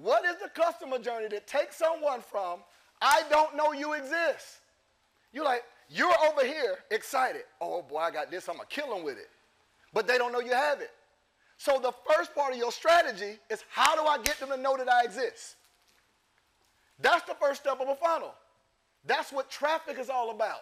[0.00, 2.60] What is the customer journey that takes someone from,
[3.02, 4.60] I don't know you exist?
[5.32, 7.42] You're like, you're over here excited.
[7.60, 9.28] Oh boy, I got this, I'm gonna kill them with it.
[9.92, 10.90] But they don't know you have it.
[11.58, 14.76] So the first part of your strategy is how do I get them to know
[14.78, 15.56] that I exist?
[16.98, 18.32] That's the first step of a funnel.
[19.04, 20.60] That's what traffic is all about.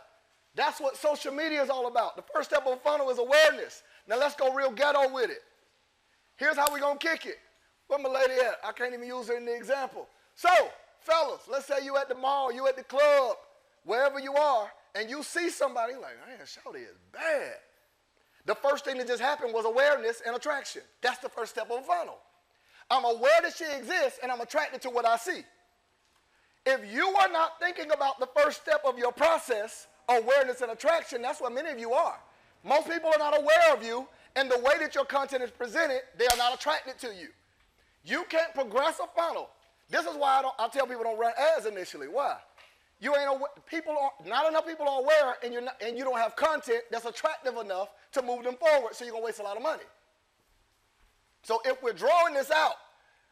[0.57, 2.17] That's what social media is all about.
[2.17, 3.85] The first step of a funnel is awareness.
[4.09, 5.43] Now let's go real ghetto with it.
[6.37, 7.39] Here's how we're gonna kick it.
[7.89, 8.61] Where my lady at?
[8.65, 10.07] I can't even use her in the example.
[10.35, 10.49] So,
[11.01, 13.37] fellas, let's say you at the mall, you at the club,
[13.85, 17.55] wherever you are, and you see somebody like, man, Shawty is bad.
[18.45, 20.83] The first thing that just happened was awareness and attraction.
[21.03, 22.19] That's the first step of a funnel.
[22.91, 25.43] I'm aware that she exists and I'm attracted to what I see.
[26.65, 31.23] If you are not thinking about the first step of your process, awareness and attraction,
[31.23, 32.19] that's what many of you are.
[32.65, 36.01] Most people are not aware of you, and the way that your content is presented,
[36.19, 37.29] they are not attracted to you.
[38.05, 39.51] You can't progress a funnel.
[39.91, 42.09] This is why I, don't, I tell people don't run ads initially.
[42.09, 42.37] Why?
[43.01, 46.19] You ain't aware, people are not enough people are aware, and you're and you don't
[46.19, 48.95] have content that's attractive enough to move them forward.
[48.95, 49.85] So you're gonna waste a lot of money.
[51.43, 52.75] So if we're drawing this out,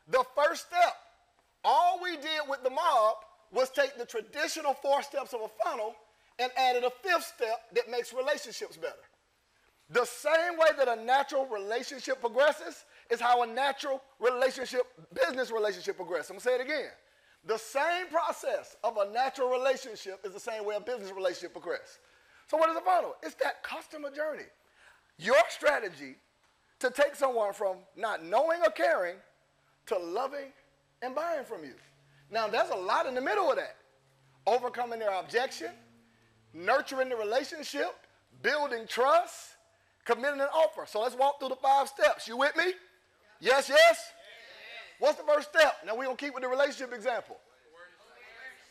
[0.08, 0.94] the first step,
[1.64, 3.16] all we did with the mob
[3.52, 5.94] was take the traditional four steps of a funnel
[6.38, 8.94] and added a fifth step that makes relationships better.
[9.90, 14.82] The same way that a natural relationship progresses is how a natural relationship,
[15.14, 16.30] business relationship progresses.
[16.30, 16.90] I'm gonna say it again.
[17.44, 21.98] The same process of a natural relationship is the same way a business relationship progresses.
[22.48, 23.14] So what is a funnel?
[23.22, 24.46] It's that customer journey.
[25.18, 26.16] Your strategy
[26.80, 29.16] to take someone from not knowing or caring
[29.86, 30.52] to loving
[31.02, 31.74] and buying from you.
[32.30, 33.76] Now, there's a lot in the middle of that.
[34.46, 35.70] Overcoming their objection,
[36.52, 37.94] nurturing the relationship,
[38.42, 39.56] building trust,
[40.04, 40.84] committing an offer.
[40.86, 42.28] So let's walk through the five steps.
[42.28, 42.72] You with me?
[43.40, 44.12] Yes, yes?
[44.98, 45.76] What's the first step?
[45.84, 47.36] Now we're going to keep with the relationship example.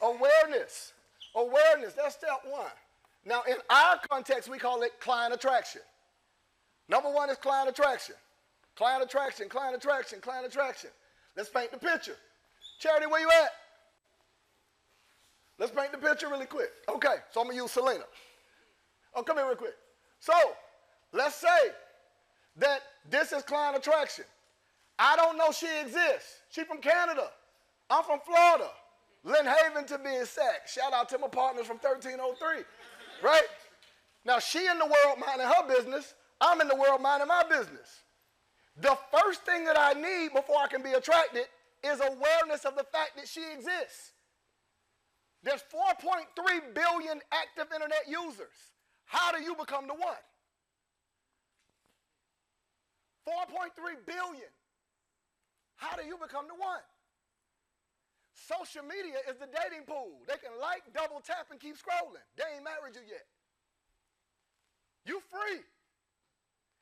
[0.02, 0.94] Awareness.
[1.36, 1.94] Awareness.
[1.94, 2.72] That's step one.
[3.26, 5.82] Now, in our context, we call it client attraction.
[6.88, 8.16] Number one is client attraction.
[8.76, 10.90] Client attraction, client attraction, client attraction.
[11.36, 12.16] Let's paint the picture.
[12.80, 13.52] Charity, where you at?
[15.58, 16.70] Let's paint the picture really quick.
[16.90, 18.04] Okay, so I'm to use Selena.
[19.16, 19.76] Oh, come here real quick.
[20.20, 20.34] So,
[21.14, 21.72] let's say
[22.58, 24.26] that this is client attraction.
[24.98, 26.42] I don't know she exists.
[26.50, 27.30] She from Canada.
[27.90, 28.70] I'm from Florida.
[29.24, 30.70] Lynn Haven to be exact.
[30.70, 32.64] Shout out to my partners from 1303.
[33.24, 33.48] Right?
[34.24, 36.14] Now she in the world minding her business.
[36.40, 38.04] I'm in the world minding my business.
[38.78, 41.46] The first thing that I need before I can be attracted
[41.84, 44.12] is awareness of the fact that she exists.
[45.44, 46.26] There's 4.3
[46.74, 48.74] billion active internet users.
[49.06, 50.16] How do you become the one?
[53.28, 53.70] 4.3
[54.06, 54.50] billion.
[55.76, 56.84] How do you become the one?
[58.36, 60.20] Social media is the dating pool.
[60.28, 62.24] They can like, double tap, and keep scrolling.
[62.36, 63.24] They ain't married you yet.
[65.08, 65.64] You free.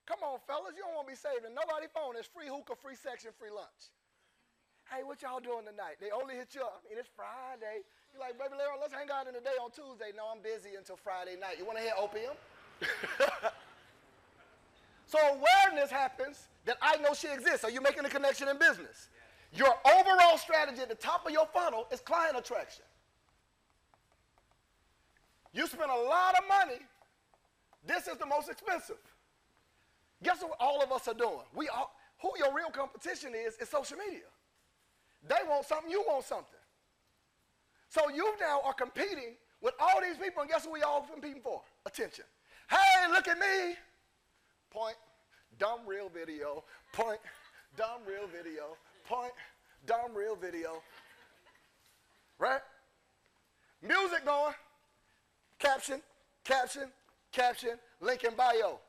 [0.09, 0.75] Come on, fellas.
[0.75, 2.17] You don't want to be saving nobody phone.
[2.17, 3.93] It's free hookah, free section, free lunch.
[4.91, 6.01] Hey, what y'all doing tonight?
[6.03, 6.83] They only hit you up.
[6.83, 7.87] Mean, it's Friday.
[8.11, 10.11] You're like, baby, let's hang out in the day on Tuesday.
[10.11, 11.55] No, I'm busy until Friday night.
[11.55, 12.35] You want to hear opium?
[15.13, 17.63] so awareness happens that I know she exists.
[17.63, 19.09] Are you making a connection in business?
[19.53, 22.83] Your overall strategy at the top of your funnel is client attraction.
[25.53, 26.81] You spend a lot of money.
[27.85, 28.97] This is the most expensive.
[30.23, 31.45] Guess what all of us are doing?
[31.53, 34.31] We all, who your real competition is is social media.
[35.27, 36.63] They want something, you want something.
[37.89, 41.43] So you now are competing with all these people, and guess what we all competing
[41.43, 41.61] for?
[41.85, 42.25] Attention.
[42.67, 43.75] Hey, look at me.
[44.73, 44.95] Point
[45.59, 46.63] dumb real video,
[46.93, 47.19] point,
[47.77, 48.75] dumb real video,
[49.07, 49.31] point,
[49.85, 50.81] dumb real video.
[52.39, 52.61] Right?
[53.81, 54.53] Music going,
[55.59, 56.01] caption,
[56.43, 56.89] caption,
[57.31, 58.79] caption, link in bio.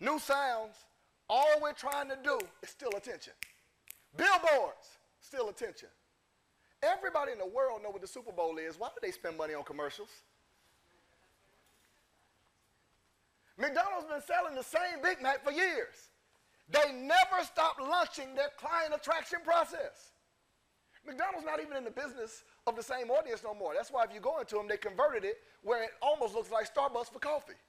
[0.00, 0.74] New sounds,
[1.28, 3.32] all we're trying to do is still attention.
[4.16, 5.88] Billboards, still attention.
[6.82, 8.78] Everybody in the world know what the Super Bowl is.
[8.78, 10.10] Why do they spend money on commercials?
[13.58, 16.10] McDonald's been selling the same Big Mac for years.
[16.68, 20.12] They never stopped launching their client attraction process.
[21.06, 23.74] McDonald's not even in the business of the same audience no more.
[23.74, 26.72] That's why if you go into them, they converted it where it almost looks like
[26.72, 27.60] Starbucks for coffee.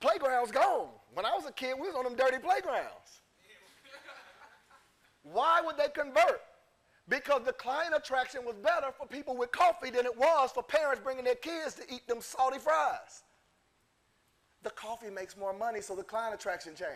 [0.00, 0.88] Playgrounds gone.
[1.14, 3.20] When I was a kid, we was on them dirty playgrounds.
[5.22, 6.40] why would they convert?
[7.08, 11.00] Because the client attraction was better for people with coffee than it was for parents
[11.04, 13.22] bringing their kids to eat them salty fries
[14.62, 16.92] the coffee makes more money, so the client attraction changed.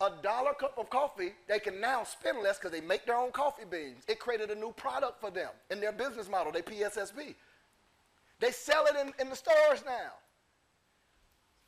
[0.00, 3.32] a dollar cup of coffee, they can now spend less because they make their own
[3.32, 4.04] coffee beans.
[4.06, 7.34] It created a new product for them in their business model, they PSSB.
[8.40, 10.12] They sell it in, in the stores now.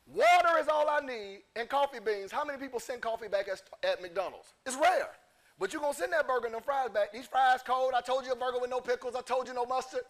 [0.07, 2.31] Water is all I need and coffee beans.
[2.31, 4.53] How many people send coffee back at, at McDonald's?
[4.65, 5.09] It's rare.
[5.59, 7.13] But you're going to send that burger and them fries back.
[7.13, 7.93] These fries cold.
[7.95, 9.15] I told you a burger with no pickles.
[9.15, 10.01] I told you no mustard.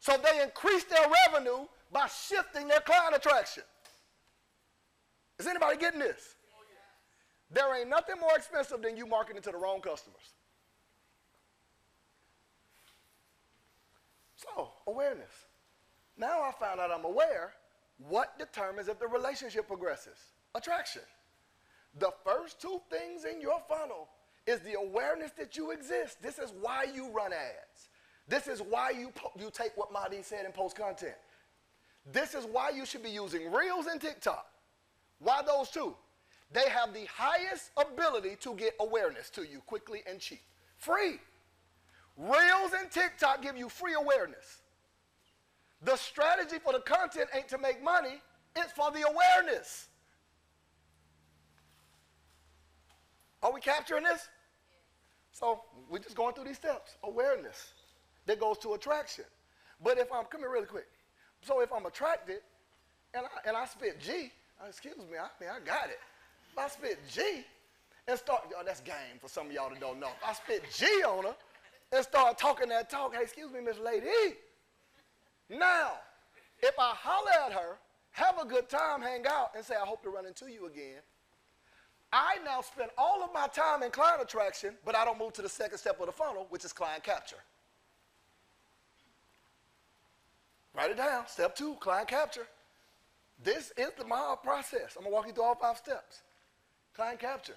[0.00, 3.62] So they increase their revenue by shifting their client attraction.
[5.38, 6.36] Is anybody getting this?
[7.50, 10.32] There ain't nothing more expensive than you marketing to the wrong customers.
[14.36, 15.32] So, awareness.
[16.16, 17.52] Now I found out I'm aware.
[18.08, 20.18] What determines if the relationship progresses?
[20.54, 21.02] Attraction.
[21.98, 24.08] The first two things in your funnel
[24.46, 26.22] is the awareness that you exist.
[26.22, 27.88] This is why you run ads.
[28.28, 31.14] This is why you, you take what Mahdi said and post content.
[32.10, 34.46] This is why you should be using Reels and TikTok.
[35.20, 35.94] Why those two?
[36.52, 40.42] They have the highest ability to get awareness to you quickly and cheap.
[40.76, 41.20] Free.
[42.16, 44.62] Reels and TikTok give you free awareness.
[45.82, 48.20] The strategy for the content ain't to make money,
[48.54, 49.88] it's for the awareness.
[53.42, 54.28] Are we capturing this?
[55.32, 56.96] So we're just going through these steps.
[57.02, 57.72] Awareness
[58.26, 59.24] that goes to attraction.
[59.82, 60.86] But if I'm, come here really quick.
[61.42, 62.38] So if I'm attracted
[63.14, 65.98] and I, and I spit G, uh, excuse me, I mean, I got it.
[66.52, 67.44] If I spit G
[68.06, 70.08] and start, oh, that's game for some of y'all that don't know.
[70.22, 71.34] If I spit G on her
[71.92, 74.06] and start talking that talk, hey, excuse me, Miss Lady.
[75.50, 75.92] Now,
[76.60, 77.76] if I holler at her,
[78.12, 81.00] have a good time, hang out, and say, I hope to run into you again,
[82.12, 85.42] I now spend all of my time in client attraction, but I don't move to
[85.42, 87.36] the second step of the funnel, which is client capture.
[90.74, 91.26] Write it down.
[91.26, 92.46] Step two, client capture.
[93.42, 94.96] This is the mile process.
[94.96, 96.22] I'm to walk you through all five steps.
[96.94, 97.56] Client capture.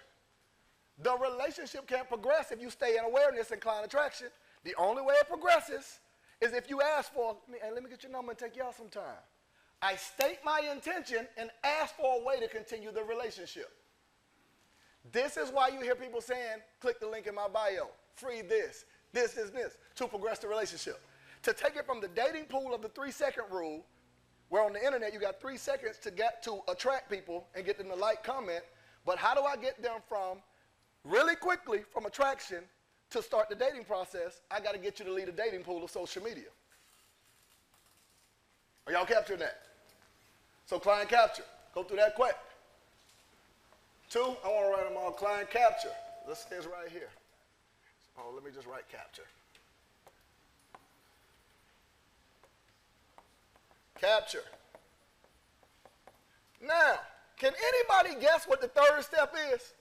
[1.01, 4.27] The relationship can't progress if you stay in awareness and client attraction.
[4.63, 5.99] The only way it progresses
[6.41, 8.75] is if you ask for, hey, let me get your number and take you out
[8.75, 9.03] sometime.
[9.81, 13.71] I state my intention and ask for a way to continue the relationship.
[15.11, 18.85] This is why you hear people saying, click the link in my bio, free this,
[19.13, 20.99] this, this, this, to progress the relationship.
[21.45, 23.85] To take it from the dating pool of the three second rule,
[24.49, 27.77] where on the internet you got three seconds to get to attract people and get
[27.77, 28.63] them to like, comment,
[29.05, 30.39] but how do I get them from
[31.03, 32.63] really quickly from attraction
[33.11, 34.41] to start the dating process?
[34.49, 36.49] I got to get you to lead a dating pool of social media.
[38.87, 39.61] Are y'all capturing that?
[40.65, 41.43] So client capture,
[41.75, 42.35] go through that quick.
[44.09, 45.93] Two, I want to write them all client capture.
[46.27, 47.09] This is right here.
[48.17, 49.25] Oh, let me just write capture.
[54.05, 54.43] Capture.
[56.61, 56.99] Now,
[57.37, 59.73] can anybody guess what the third step is?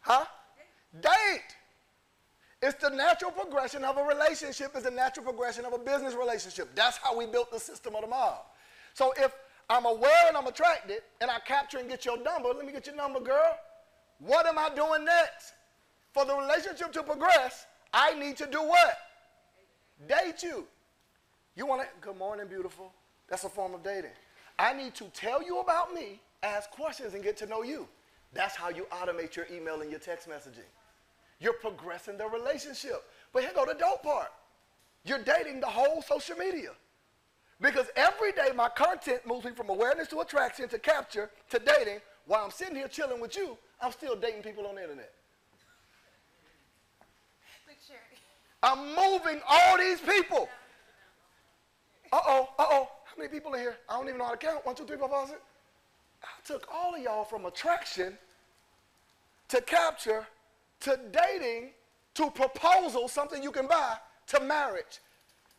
[0.00, 0.24] Huh?
[1.00, 1.12] Date.
[2.60, 6.74] It's the natural progression of a relationship, it's the natural progression of a business relationship.
[6.74, 8.40] That's how we built the system of the mob.
[8.94, 9.32] So if
[9.70, 12.86] I'm aware and I'm attracted and I capture and get your number, let me get
[12.86, 13.56] your number, girl.
[14.18, 15.52] What am I doing next?
[16.12, 18.98] For the relationship to progress, I need to do what?
[20.08, 20.66] Date you.
[21.56, 22.92] You want to, good morning, beautiful.
[23.28, 24.10] That's a form of dating.
[24.58, 27.88] I need to tell you about me, ask questions, and get to know you.
[28.32, 30.68] That's how you automate your email and your text messaging.
[31.40, 33.04] You're progressing the relationship.
[33.32, 34.28] But here go the dope part.
[35.04, 36.70] You're dating the whole social media.
[37.60, 41.98] Because every day my content moves me from awareness to attraction to capture to dating.
[42.26, 45.12] While I'm sitting here chilling with you, I'm still dating people on the internet.
[48.62, 50.48] I'm moving all these people.
[52.12, 52.88] Uh oh, uh oh.
[53.04, 53.76] How many people are here?
[53.88, 54.64] I don't even know how to count.
[54.66, 55.40] One, two, three, four, five, six.
[56.22, 58.18] I took all of y'all from attraction
[59.48, 60.26] to capture
[60.80, 61.70] to dating
[62.14, 63.96] to proposal, something you can buy,
[64.26, 65.00] to marriage.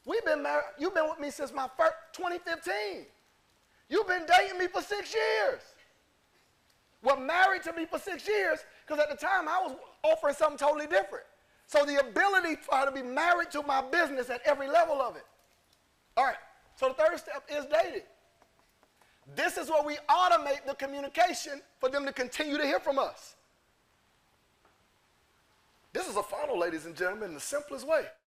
[0.06, 3.06] We've been married, you've been with me since my first 2015.
[3.88, 5.62] You've been dating me for six years.
[7.02, 10.58] Well, married to me for six years, because at the time I was offering something
[10.58, 11.26] totally different.
[11.70, 15.16] So the ability for her to be married to my business at every level of
[15.16, 15.26] it.
[16.18, 16.36] All right,
[16.76, 18.08] so the third step is dating.
[19.36, 23.36] This is where we automate the communication for them to continue to hear from us.
[25.94, 28.06] This is a funnel, ladies and gentlemen, in the simplest way.